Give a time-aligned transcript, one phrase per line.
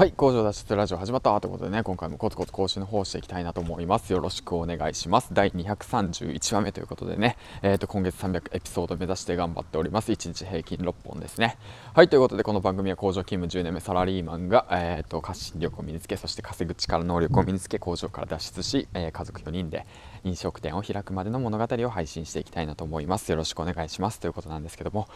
[0.00, 4.10] はい工場脱出ラジオ始まったということでね今回もコツコツ更新の方していきたいなと思います。
[4.14, 5.34] よろしくお願いします。
[5.34, 10.10] 第231話目ということでねえっ、ー、と今月300エピソード目指して頑張っております。
[10.10, 11.58] 1日平均6本ですね。
[11.92, 19.84] はいということでこの番組は工場勤務10年目サラリーマンがえっ、ー、と発信力を身につけそして稼ぐ力能力を身につけ工場から脱出し、えー、家族4人で
[20.24, 23.30] 飲食店を開くまでの物語を配信していきたいなと思います。
[23.30, 24.18] よろしくお願いします。
[24.18, 25.08] ということなんですけども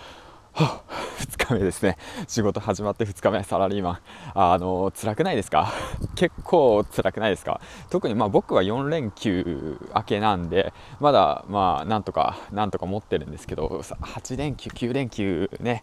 [0.57, 1.96] はあ、2日目ですね。
[2.29, 3.98] 仕事始まって2日目サラリーマン。
[4.34, 5.73] あの辛くないですか？
[6.14, 7.61] 結構辛くないですか？
[7.90, 15.82] 特にまあ僕は4連休明けなんでまだまあなんとかなんとか持ってるんですけど8連休9連休ね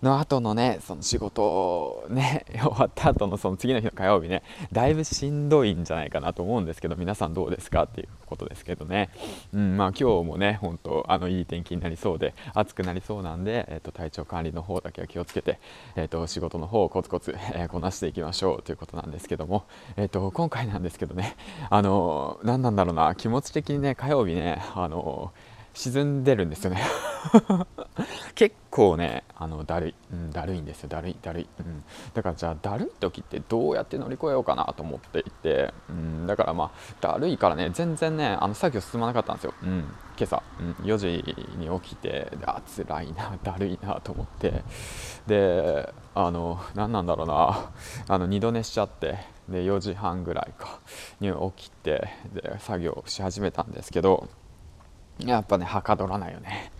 [0.00, 7.82] の後のねその仕事ね 終わった後のその次の日の火曜日ねだいぶしんどいんじゃないかなと思うんですけど皆さんどうですか？
[7.84, 9.10] っていうことですけどね。
[9.52, 15.58] うんまあ今日もね本当あのいい天気になりそうで暑くなりそうなんでえっ、と体調管理の方だけは気をつけて、
[15.96, 19.64] えーと、仕事の方をコツコツ、えー、こなしていきましょうということなんですけども、
[19.96, 21.36] えーと、今回なんですけどね
[21.70, 25.32] あの何なんだろうな気持ち的にね火曜日ねあの
[25.72, 26.80] 沈んでるんですよね。
[28.36, 30.88] 結構ねあのだるい、うん、だるいんですよ。
[30.88, 31.82] だるいだるい、うん、
[32.12, 39.84] だからじゃあだるい時ってどうやって乗り越えようかなと思っていて、うん、だからまあだるいからね全然ねあの作業進まなかったんですよ、うん、
[40.16, 41.06] 今朝、うん、4時
[41.58, 44.62] に起きてあ辛いなだるいなと思って。
[45.26, 47.70] であの何なんだろうな。
[48.08, 49.18] あの二度寝しちゃって。
[49.48, 50.78] で4時半ぐらいか。
[51.20, 54.28] に起きてで作業し始めたんですけど
[55.18, 56.72] やっぱねはかどらないよね。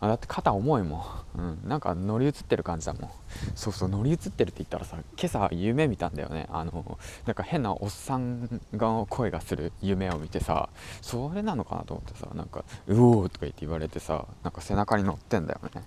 [0.00, 1.04] あだって肩重いも
[1.36, 3.10] ん、うん、なんか乗り移ってる感じだもん。
[3.54, 6.46] そうそう乗り移ってるって言ったらさ今朝夢見たんだよね。
[6.50, 10.68] あのなんか変なおっさんが声がする夢を見てさ
[11.02, 15.82] それなのかなと思ってさなんか「うおー」とか言って言われてさなんか背中に乗ってんだよね。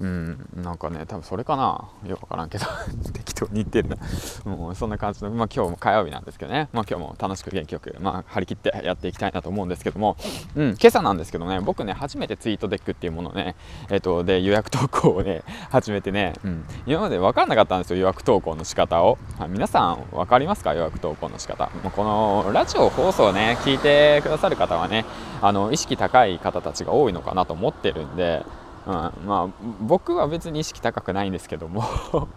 [0.00, 0.48] うん。
[0.56, 1.88] なんかね多分それかな。
[2.06, 2.66] よくわからんけど。
[3.12, 3.96] 適当に言ってるな
[4.44, 6.68] もうそんな感じのまあ今日も火曜日なんですけどね。
[6.72, 10.16] まあ今日も楽しく元気よくまあ張り切ってやっていきたいなと思うんですけども。
[10.54, 10.76] うん。
[10.78, 13.56] 今朝なんですけどね僕ね初めてツイートデックっていうものをね
[13.90, 19.18] えっ、とで予約投稿をね始めてね、うん、今まで分からなかったんですよ予約投稿の仕方を。
[19.48, 21.70] 皆さん分かりますか予約投稿の仕方。
[21.82, 25.04] もうこのラジオ放送ね聞いてくださる方はね
[25.42, 28.44] あの意識高い方たちが多いのかなと思ってるんで
[28.86, 29.48] うん、まあ
[29.80, 31.82] 僕は別に意識高くないんですけども。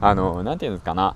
[0.00, 1.14] あの何て言うんですかな。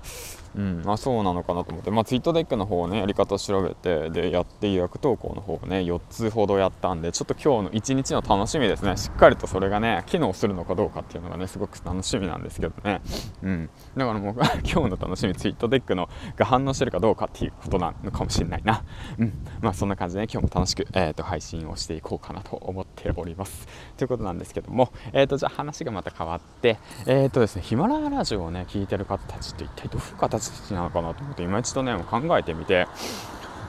[0.55, 0.81] うん。
[0.83, 8.97] まあ、そうなのかなと思って、まあ、ツイートデックの方をねやり方を調べてでやって予約投稿の方をね4つほどやったんでちょっと今日の1日の楽しみですね。
[8.97, 13.01] しっかりとそれがね機能するのかどうかっていうのがねすごく楽しみなんですけどね、
[13.43, 18.83] うん、だからもう 今日の楽しみツイートデックのが反応してるかどうかっていうことなのかもしれないな、
[19.17, 19.33] うん。
[19.61, 23.67] まあ、そんな感じで、ね、今日も楽しく、えーと、配信をしていこうかなと思っております。
[23.97, 32.87] ということなんですけども、えーと、じゃあ話がまた変わってえっ、ー、とですねヒマラヤラジオをね聞いてる方たちって一体どういう方たちなのかなと思って今一度ね考えてみて。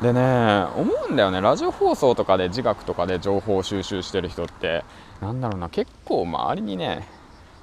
[0.02, 1.42] でね思うんだよね。
[1.42, 4.82] ラジオ放送とかで自学とかで情報収集してる人って
[5.20, 7.06] なんだろうな結構周りにね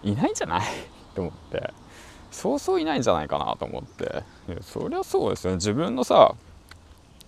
[0.04, 0.62] いないんじゃない？
[1.16, 1.74] と思って。
[2.30, 4.24] そうそういないんじゃないかなと思って。
[4.62, 5.52] そりゃそうですよ。
[5.52, 6.36] ね自分のさ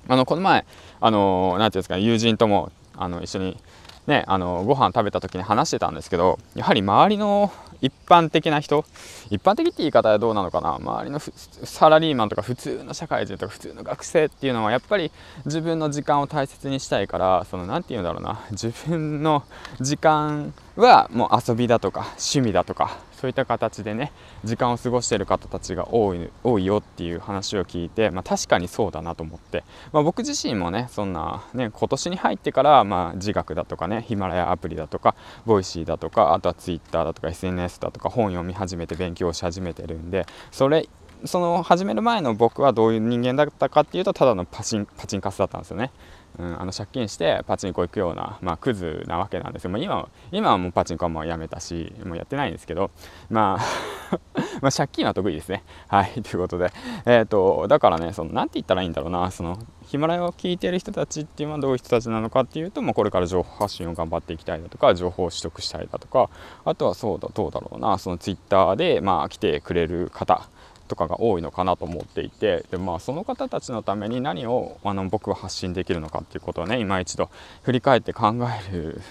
[0.07, 0.65] あのこの前
[1.01, 3.57] あの何ていうんですか友人ともあの一緒に
[4.05, 7.51] ねあのご飯食べた時に話してたんですけどやはり周りの
[7.81, 8.83] 一般的な人？
[9.29, 10.75] 一般的って言い方はどうなのかな？
[10.75, 15.11] 周りのサラリーマンとか普通の社会人とか普通の学生っていうのはやっぱり
[15.45, 18.41] 自分の時間を大切にしたいからその何て言うんだろうな。
[18.51, 19.43] 自分の
[19.79, 24.13] 時間はもう遊びだとか趣味だとかそういった形でね
[24.45, 40.87] 時間を過ごしている方たちが多い多いよっていう話を聞いて、まあ、確かにそうだなと思って、まあ、僕自身もねそんなね今年に入ってからまあ自学だとかねヒマラヤアプリだとか Voicy だとかあとはツイッターだとか SNS だとか本読み始めて勉強し始めてるんでそれ
[41.25, 45.91] その始める前の僕はどういう人間だったかっていうとただのパチンパチンカスだったんですよね。
[46.37, 52.91] うん、あの借金してパチンコ行くような、まあ、クズなわけなんですよ、まあ、今今はもうパチンコはもうやめたしもうやってないんですけど、
[53.29, 54.17] まあ
[54.61, 55.63] まあ借金は得意ですね。
[55.87, 56.71] はいということで、
[57.05, 59.31] えーと、だからねそのなんて言ったらいいんだろうな。
[59.31, 66.29] そのヒマラヤを聞いてる人たちっていうのはどういう人たちなのかっていうと、まあ、これから情報発信を頑張っていきたいだとか情報を取得したいだとか
[66.63, 67.97] あとはそうだどうだろうな。
[67.97, 70.47] そのツイッターで、まあ、来てくれる方。
[70.89, 77.29] とかが多いのかなと思っていてで、まあ、その方たちのために何をあの僕は発信できるのかっていうことをね今一度
[77.63, 78.33] 振り返って考
[78.71, 79.01] える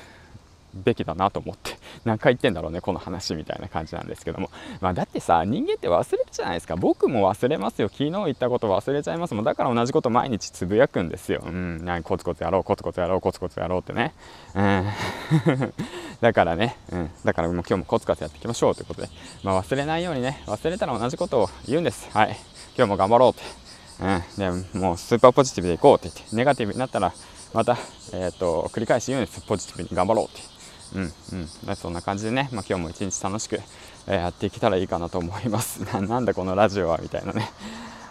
[0.74, 4.50] べきだなと思って 何回言ってんだろうねこの話みたいな感じなんですけども、
[4.80, 6.76] まあ、だってさ人間って忘れるじゃないですか。
[6.76, 7.88] 僕も忘れますよ。
[7.88, 9.44] 昨日言ったこと忘れちゃいますもん。
[9.44, 11.42] だから同じこと毎日つぶやくんですよ。
[11.44, 14.14] うん何コツコツやろうコツコツやろうコツコツやろうってね。
[14.54, 14.86] うん。
[16.20, 19.08] だからね、うん、だからもう今日もコツコツやっていきましょうということで、
[19.42, 20.42] まあ、忘れないようにね。
[20.46, 22.08] 忘れたら同じことを言うんです。
[22.12, 22.36] はい。
[22.76, 23.42] 今日も頑張ろうって、
[24.00, 27.12] うん、でもうスーパーポジティブでいこうって言ってネガティブになったら
[27.54, 27.76] また、
[28.12, 30.57] えーと、繰り返すようにポジティブに頑張ろうって。
[30.94, 31.12] うん
[31.69, 33.61] うん、そんな感じでね、まあ、今日も一日楽しく、
[34.06, 35.81] え、やっていけたらいいかなと思います。
[36.00, 37.50] なんだこのラジオはみたいなね。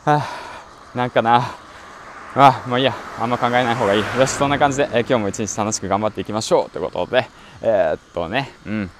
[0.05, 1.55] はあなんかな。
[2.35, 2.93] あもういいや。
[3.19, 4.03] あんま考えない方がいい。
[4.19, 6.69] よしそんな感じで、えー、今日も一日楽しく頑張っていきましょう。
[6.69, 7.27] ということで
[7.61, 8.91] えー、っとねうん。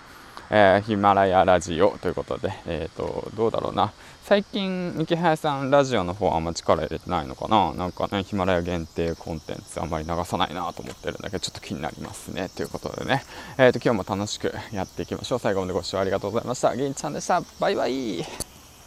[0.50, 3.92] えー、ヒマラヤラジオということで、えーと、どうだろうな。
[4.24, 7.74] 最近池早さんラジオの方はあんま力入れてないのかな。
[7.74, 12.50] なんかねヒマラヤ限定コンテンツあんまり流さないなと思ってるんだけどちょっと気になりますね。
[12.50, 13.24] ということでね、
[13.58, 15.40] えーと、今日も楽しくやっていきましょう。
[15.40, 16.76] 最後までご視聴ありがとうございました。
[16.76, 17.42] 銀ちゃんでした。
[17.60, 18.57] バイバイ。